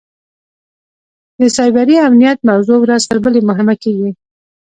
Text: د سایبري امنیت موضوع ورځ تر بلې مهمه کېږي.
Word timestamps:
د 1.39 1.41
سایبري 1.55 1.95
امنیت 2.07 2.39
موضوع 2.49 2.77
ورځ 2.81 3.01
تر 3.09 3.17
بلې 3.23 3.41
مهمه 3.49 3.75
کېږي. 3.83 4.11